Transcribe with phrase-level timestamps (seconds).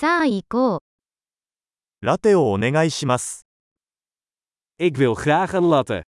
[0.00, 2.06] さあ行こう。
[2.06, 3.44] ラテをお願いします。
[4.78, 6.04] Ik wil graag een latte.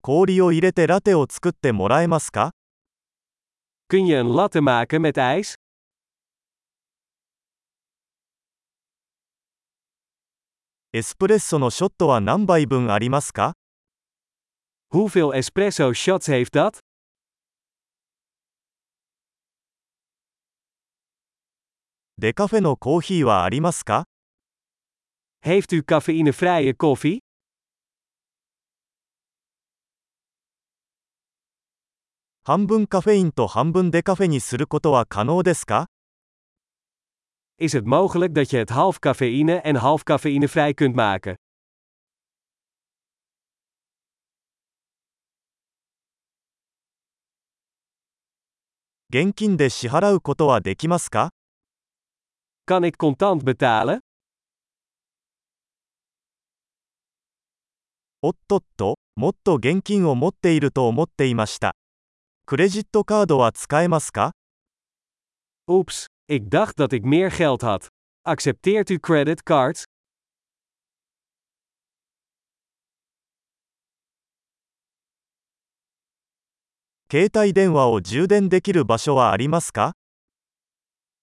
[0.00, 2.52] 氷を入れてラテを作ってもらえますか
[3.92, 5.56] Kun je een latte maken met ijs?
[10.94, 13.52] エスプレッソのショットは何杯分ありますか
[14.90, 16.78] Hoeveel espresso shots heeft dat?
[22.22, 24.04] デカフェのコーヒーはありますか
[25.42, 27.20] Heeft u cafeïnevrije koffie?
[32.44, 35.86] 半分カフェインと半分デカフェにすることは可能ですか
[37.58, 41.36] Is het mogelijk dat je het half cafeïne en half cafeïnevrij kunt maken?
[49.08, 51.30] 現金で支払うことはできますか
[52.70, 53.98] Kan ik contant betalen?
[58.22, 61.74] おっとっと、もっと現金を持っていると思っていました。
[62.46, 64.30] クレジットカードは使えますか
[65.68, 67.88] Oeps, ik dacht dat ik meer geld had.
[68.22, 69.82] Accepteert u creditcards?
[77.10, 79.96] 携帯電話を充電できる場所はありますか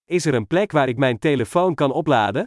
[0.07, 2.45] Is er een plek waar ik mijn telefoon kan opladen?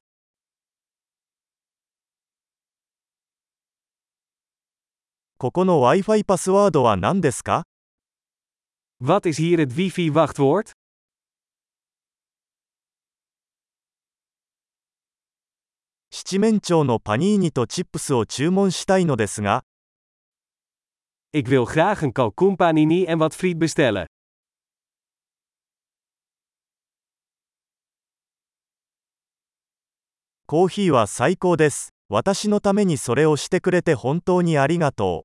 [5.39, 7.65] ここの Wi-Fi パスワードは何ですか
[9.03, 10.73] Wat is hier het wifi-wachtwoord?
[16.11, 19.63] 七面鳥のパニーニとチップスを注文したいのですが、
[21.33, 24.07] Ik wil graag een kalkoenpanini en wat friet bestellen.
[30.52, 31.94] コーヒーは最高です。
[32.10, 35.24] 私のためにそれをしてくれて本当にありがと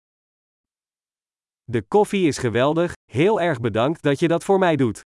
[1.69, 5.00] De koffie is geweldig, heel erg bedankt dat je dat voor mij doet.
[5.00, 5.03] う。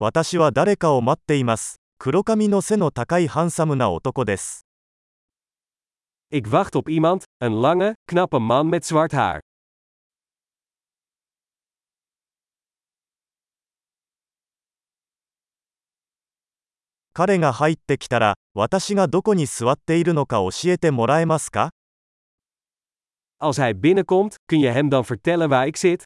[0.00, 1.76] 私は誰かを待っています。
[1.96, 4.66] 黒髪の背の高いハンサムな男です。
[6.30, 9.40] Ik wacht op iemand, een lange, knappe man met zwart haar.
[17.14, 21.70] 彼が入ってきたら、私がどこに座っているのか教えてもらえますか
[23.38, 26.04] Als hij binnenkomt, kun je hem dan vertellen waar ik zit?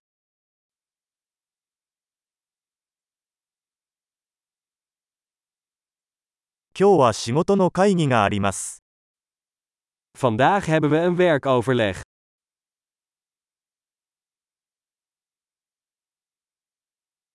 [6.78, 8.83] 今日は仕事の会議があります。
[10.19, 12.00] Vandaag hebben we een werkoverleg.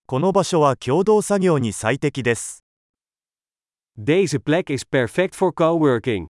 [0.08, 2.66] この場所は共同作業に最適です。
[3.98, 6.28] Deze plek is perfect voor coworking.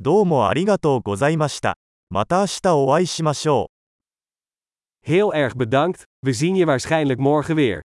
[0.00, 1.76] どうもありがとうございました。
[2.10, 3.70] また明日お会いしましょ
[5.04, 5.08] う。
[5.08, 7.82] Heel erg bedankt, we zien je waarschijnlijk morgen weer.